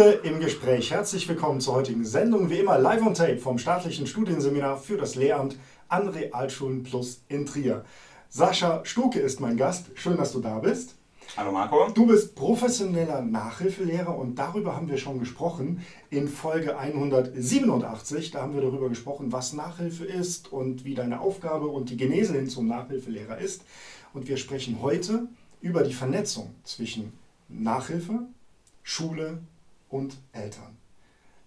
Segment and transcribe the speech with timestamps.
[0.00, 0.90] Schule im Gespräch.
[0.92, 2.48] Herzlich willkommen zur heutigen Sendung.
[2.48, 5.58] Wie immer live on tape vom staatlichen Studienseminar für das Lehramt
[5.88, 7.84] an Realschulen Plus in Trier.
[8.30, 9.90] Sascha Stuke ist mein Gast.
[9.96, 10.96] Schön, dass du da bist.
[11.36, 11.90] Hallo Marco.
[11.92, 18.30] Du bist professioneller Nachhilfelehrer und darüber haben wir schon gesprochen in Folge 187.
[18.30, 22.32] Da haben wir darüber gesprochen, was Nachhilfe ist und wie deine Aufgabe und die Genese
[22.32, 23.64] hin zum Nachhilfelehrer ist.
[24.14, 25.28] Und wir sprechen heute
[25.60, 27.12] über die Vernetzung zwischen
[27.50, 28.20] Nachhilfe,
[28.82, 29.40] Schule
[29.90, 30.78] und Eltern.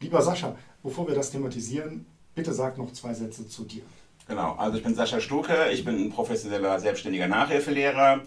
[0.00, 3.82] Lieber Sascha, bevor wir das thematisieren, bitte sag noch zwei Sätze zu dir.
[4.28, 8.22] Genau, also ich bin Sascha Stuke, ich bin ein professioneller selbstständiger Nachhilfelehrer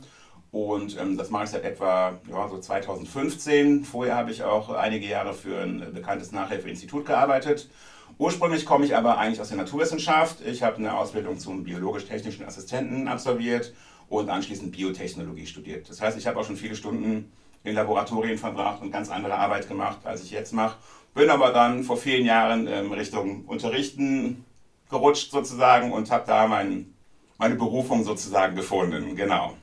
[0.52, 3.84] und ähm, das mache ich seit etwa ja, so 2015.
[3.84, 7.70] Vorher habe ich auch einige Jahre für ein bekanntes Nachhilfeinstitut gearbeitet.
[8.18, 10.42] Ursprünglich komme ich aber eigentlich aus der Naturwissenschaft.
[10.42, 13.74] Ich habe eine Ausbildung zum biologisch-technischen Assistenten absolviert
[14.08, 15.90] und anschließend Biotechnologie studiert.
[15.90, 17.32] Das heißt, ich habe auch schon viele Stunden
[17.64, 20.78] in Laboratorien verbracht und ganz andere Arbeit gemacht, als ich jetzt mache.
[21.14, 24.46] Bin aber dann vor vielen Jahren in Richtung Unterrichten
[24.90, 26.94] gerutscht sozusagen und habe da mein,
[27.38, 29.16] meine Berufung sozusagen gefunden.
[29.16, 29.56] Genau.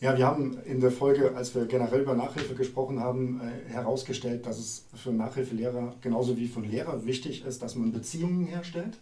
[0.00, 4.44] Ja, wir haben in der Folge, als wir generell über Nachhilfe gesprochen haben, äh, herausgestellt,
[4.44, 8.98] dass es für Nachhilfelehrer genauso wie für Lehrer wichtig ist, dass man Beziehungen herstellt.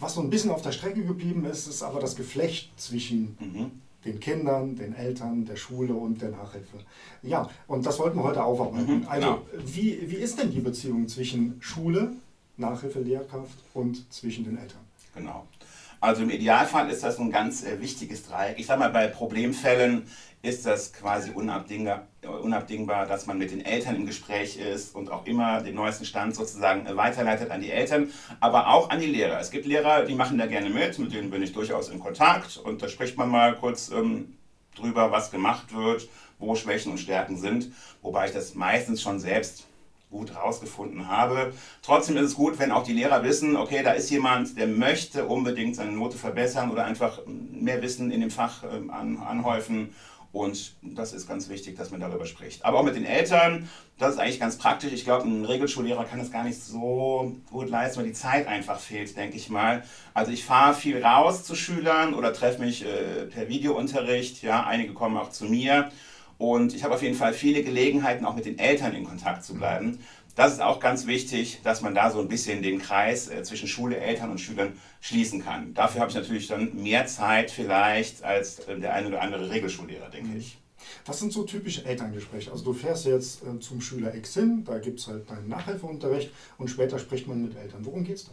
[0.00, 3.70] Was so ein bisschen auf der Strecke geblieben ist, ist aber das Geflecht zwischen mhm
[4.04, 6.78] den Kindern, den Eltern, der Schule und der Nachhilfe.
[7.22, 9.00] Ja, und das wollten wir heute aufarbeiten.
[9.00, 9.42] Mhm, also, genau.
[9.64, 12.12] wie, wie ist denn die Beziehung zwischen Schule,
[12.56, 14.80] Nachhilfe, Lehrkraft und zwischen den Eltern?
[15.14, 15.46] Genau.
[16.00, 18.58] Also im Idealfall ist das ein ganz äh, wichtiges Dreieck.
[18.58, 20.06] Ich sage mal, bei Problemfällen
[20.42, 22.06] ist das quasi unabdingbar,
[22.42, 26.36] unabdingbar, dass man mit den Eltern im Gespräch ist und auch immer den neuesten Stand
[26.36, 29.40] sozusagen weiterleitet an die Eltern, aber auch an die Lehrer.
[29.40, 32.56] Es gibt Lehrer, die machen da gerne mit, mit denen bin ich durchaus in Kontakt
[32.56, 34.36] und da spricht man mal kurz ähm,
[34.76, 39.67] drüber, was gemacht wird, wo Schwächen und Stärken sind, wobei ich das meistens schon selbst
[40.10, 41.52] gut rausgefunden habe.
[41.82, 45.26] Trotzdem ist es gut, wenn auch die Lehrer wissen, okay, da ist jemand, der möchte
[45.26, 49.90] unbedingt seine Note verbessern oder einfach mehr Wissen in dem Fach ähm, anhäufen
[50.30, 52.64] und das ist ganz wichtig, dass man darüber spricht.
[52.64, 54.92] Aber auch mit den Eltern, das ist eigentlich ganz praktisch.
[54.92, 58.78] Ich glaube, ein Regelschullehrer kann das gar nicht so gut leisten, weil die Zeit einfach
[58.78, 59.84] fehlt, denke ich mal.
[60.12, 64.42] Also ich fahre viel raus zu Schülern oder treffe mich äh, per Videounterricht.
[64.42, 65.90] Ja, einige kommen auch zu mir.
[66.38, 69.54] Und ich habe auf jeden Fall viele Gelegenheiten, auch mit den Eltern in Kontakt zu
[69.54, 69.98] bleiben.
[70.36, 73.66] Das ist auch ganz wichtig, dass man da so ein bisschen den Kreis äh, zwischen
[73.66, 75.74] Schule, Eltern und Schülern schließen kann.
[75.74, 80.10] Dafür habe ich natürlich dann mehr Zeit vielleicht als äh, der eine oder andere Regelschullehrer,
[80.10, 80.36] denke mhm.
[80.36, 80.58] ich.
[81.06, 82.52] Was sind so typische Elterngespräche?
[82.52, 86.30] Also du fährst jetzt äh, zum Schüler X hin, da gibt es halt deinen Nachhilfeunterricht
[86.56, 87.84] und später spricht man mit Eltern.
[87.84, 88.32] Worum geht es da?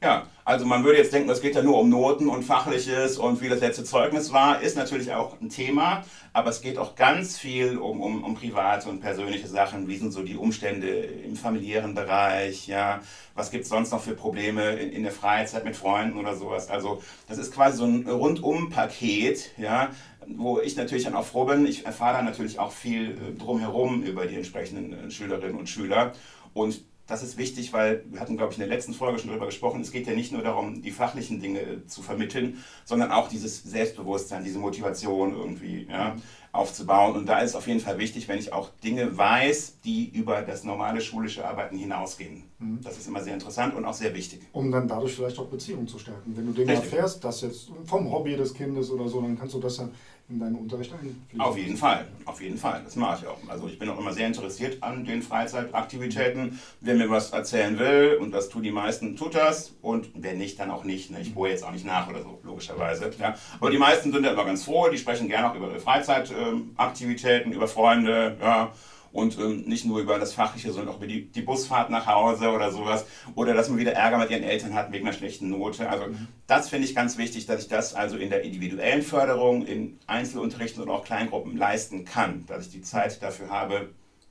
[0.00, 3.40] Ja, also man würde jetzt denken, es geht ja nur um Noten und Fachliches und
[3.40, 7.36] wie das letzte Zeugnis war, ist natürlich auch ein Thema, aber es geht auch ganz
[7.36, 9.88] viel um, um, um private und persönliche Sachen.
[9.88, 12.68] Wie sind so die Umstände im familiären Bereich?
[12.68, 13.00] Ja,
[13.34, 16.70] was gibt es sonst noch für Probleme in, in der Freizeit mit Freunden oder sowas?
[16.70, 19.90] Also das ist quasi so ein Rundum-Paket, ja,
[20.28, 21.66] wo ich natürlich dann auch froh bin.
[21.66, 26.12] Ich erfahre dann natürlich auch viel äh, drumherum über die entsprechenden äh, Schülerinnen und Schüler
[26.54, 29.46] und das ist wichtig, weil wir hatten, glaube ich, in der letzten Folge schon darüber
[29.46, 33.62] gesprochen, es geht ja nicht nur darum, die fachlichen Dinge zu vermitteln, sondern auch dieses
[33.64, 36.16] Selbstbewusstsein, diese Motivation irgendwie ja,
[36.52, 37.16] aufzubauen.
[37.16, 40.42] Und da ist es auf jeden Fall wichtig, wenn ich auch Dinge weiß, die über
[40.42, 42.44] das normale schulische Arbeiten hinausgehen.
[42.58, 42.80] Mhm.
[42.82, 44.42] Das ist immer sehr interessant und auch sehr wichtig.
[44.52, 46.36] Um dann dadurch vielleicht auch Beziehungen zu stärken.
[46.36, 46.92] Wenn du Dinge Richtig.
[46.92, 49.88] erfährst, das jetzt vom Hobby des Kindes oder so, dann kannst du das ja
[50.30, 51.40] in deinen Unterricht einfließen.
[51.40, 52.82] Auf jeden Fall, auf jeden Fall.
[52.84, 53.38] Das mache ich auch.
[53.48, 56.60] Also ich bin auch immer sehr interessiert an den Freizeitaktivitäten.
[56.80, 59.72] Wer mir was erzählen will, und das tun die meisten, tut das.
[59.80, 61.10] Und wer nicht, dann auch nicht.
[61.10, 61.22] Ne?
[61.22, 63.10] Ich bohre jetzt auch nicht nach oder so, logischerweise.
[63.18, 63.36] Ja.
[63.58, 67.52] Aber die meisten sind ja immer ganz froh, die sprechen gerne auch über ihre Freizeitaktivitäten,
[67.52, 68.72] über Freunde, ja
[69.18, 72.48] und ähm, nicht nur über das Fachliche, sondern auch über die, die Busfahrt nach Hause
[72.50, 73.04] oder sowas.
[73.34, 75.88] Oder dass man wieder Ärger mit ihren Eltern hat wegen einer schlechten Note.
[75.88, 76.28] Also mhm.
[76.46, 80.82] das finde ich ganz wichtig, dass ich das also in der individuellen Förderung, in Einzelunterrichten
[80.82, 83.88] und auch Kleingruppen leisten kann, dass ich die Zeit dafür habe,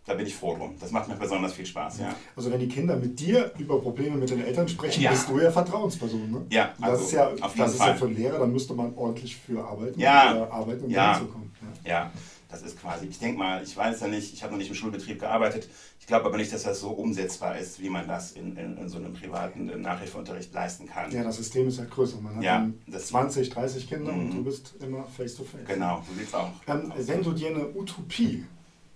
[0.08, 0.76] da bin ich froh drum.
[0.80, 2.00] Das macht mir besonders viel Spaß.
[2.00, 2.16] Ja.
[2.34, 5.12] Also wenn die Kinder mit dir über Probleme mit den Eltern sprechen, ja.
[5.12, 6.32] bist du ja Vertrauensperson.
[6.32, 6.46] Ne?
[6.50, 9.62] Ja, also das ist ja, das ist ja für Lehrer, da müsste man ordentlich für
[9.66, 10.50] arbeiten, ja.
[10.50, 11.20] arbeiten um ja.
[11.20, 11.52] zu kommen.
[11.84, 11.92] Ja.
[11.92, 12.12] ja.
[12.50, 14.76] Das ist quasi, ich denke mal, ich weiß ja nicht, ich habe noch nicht im
[14.76, 15.68] Schulbetrieb gearbeitet.
[16.00, 18.88] Ich glaube aber nicht, dass das so umsetzbar ist, wie man das in, in, in
[18.88, 21.12] so einem privaten Nachhilfeunterricht leisten kann.
[21.12, 22.22] Ja, das System ist ja größer.
[22.22, 24.44] Man hat ja, 20, 30 Kinder und du mhm.
[24.46, 25.66] bist immer face to face.
[25.68, 26.52] Genau, so sieht es auch.
[26.68, 28.46] Ähm, wenn du dir eine Utopie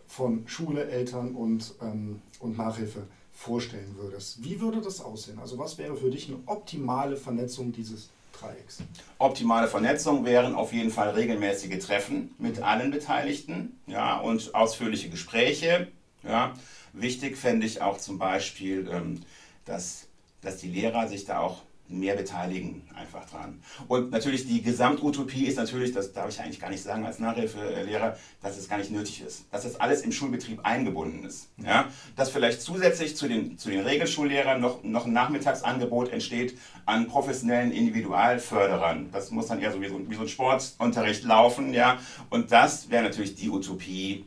[0.08, 5.40] von Schule, Eltern und, ähm, und Nachhilfe vorstellen würdest, wie würde das aussehen?
[5.40, 8.80] Also was wäre für dich eine optimale Vernetzung dieses Dreiecks?
[9.18, 15.88] Optimale Vernetzung wären auf jeden Fall regelmäßige Treffen mit allen Beteiligten ja, und ausführliche Gespräche.
[16.24, 16.54] Ja.
[16.94, 19.22] Wichtig fände ich auch zum Beispiel, ähm,
[19.66, 20.08] dass,
[20.42, 21.62] dass die Lehrer sich da auch
[21.92, 23.62] mehr beteiligen einfach dran.
[23.88, 28.18] Und natürlich die Gesamtutopie ist natürlich, das darf ich eigentlich gar nicht sagen als Nachhilfelehrer,
[28.42, 29.46] dass es gar nicht nötig ist.
[29.52, 31.50] Dass das alles im Schulbetrieb eingebunden ist.
[31.58, 31.90] Ja?
[32.16, 37.72] Dass vielleicht zusätzlich zu den, zu den Regelschullehrern noch, noch ein Nachmittagsangebot entsteht an professionellen
[37.72, 39.10] Individualförderern.
[39.12, 41.74] Das muss dann eher so wie so, wie so ein Sportunterricht laufen.
[41.74, 42.00] Ja?
[42.30, 44.26] Und das wäre natürlich die Utopie.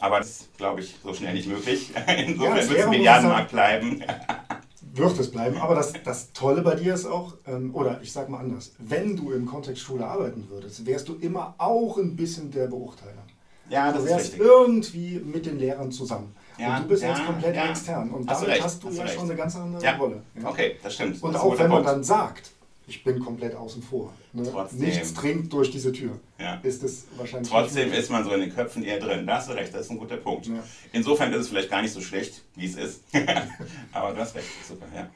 [0.00, 1.90] Aber das ist, glaube ich, so schnell nicht möglich.
[2.06, 4.02] Insofern ja, wird es Milliardenmarkt bleiben.
[4.96, 5.56] wird es bleiben.
[5.58, 9.16] Aber das, das Tolle bei dir ist auch, ähm, oder ich sage mal anders, wenn
[9.16, 13.24] du im Kontext Schule arbeiten würdest, wärst du immer auch ein bisschen der Beurteiler.
[13.70, 14.46] Ja, das du wärst ist richtig.
[14.46, 16.34] irgendwie mit den Lehrern zusammen.
[16.58, 17.70] Ja, und du bist ja, jetzt komplett ja.
[17.70, 18.10] extern.
[18.10, 19.14] Und hast damit hast du hast ja recht.
[19.14, 19.96] schon eine ganz andere.
[19.96, 20.22] Rolle.
[20.44, 21.22] Okay, das stimmt.
[21.22, 22.50] Und das auch wenn man dann sagt,
[22.86, 24.12] ich bin komplett außen vor.
[24.32, 24.50] Ne?
[24.72, 26.20] Nichts dringt durch diese Tür.
[26.38, 26.56] Ja.
[26.62, 29.26] Ist es wahrscheinlich Trotzdem ist man so in den Köpfen eher drin.
[29.26, 30.46] Da hast du recht, das ist ein guter Punkt.
[30.46, 30.62] Ja.
[30.92, 33.04] Insofern ist es vielleicht gar nicht so schlecht, wie es ist.
[33.92, 35.10] Aber du hast recht, super, ja.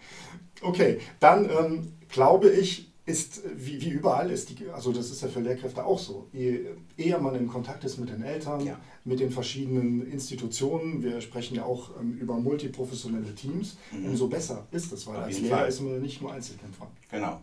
[0.62, 5.28] Okay, dann ähm, glaube ich, ist wie, wie überall ist die, also das ist ja
[5.28, 6.28] für Lehrkräfte auch so.
[6.32, 6.66] Je
[6.96, 8.78] eher man in Kontakt ist mit den Eltern, ja.
[9.04, 14.10] mit den verschiedenen Institutionen, wir sprechen ja auch ähm, über multiprofessionelle Teams, mhm.
[14.10, 15.68] umso besser ist es, weil Auf als Lehrer Fall.
[15.68, 16.86] ist man nicht nur Einzelkämpfer.
[17.10, 17.40] Genau.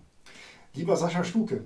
[0.75, 1.63] Lieber Sascha Stuke,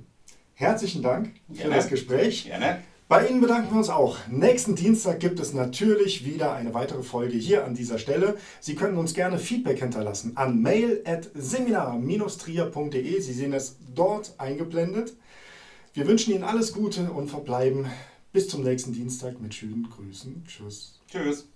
[0.53, 1.75] herzlichen Dank für Gerne.
[1.75, 2.45] das Gespräch.
[2.45, 2.83] Gerne.
[3.07, 4.17] Bei Ihnen bedanken wir uns auch.
[4.27, 8.37] Nächsten Dienstag gibt es natürlich wieder eine weitere Folge hier an dieser Stelle.
[8.59, 13.19] Sie können uns gerne Feedback hinterlassen an mail.seminar-trier.de.
[13.19, 15.15] Sie sehen es dort eingeblendet.
[15.95, 17.87] Wir wünschen Ihnen alles Gute und verbleiben
[18.31, 20.43] bis zum nächsten Dienstag mit schönen Grüßen.
[20.47, 20.99] Tschüss.
[21.09, 21.47] Tschüss.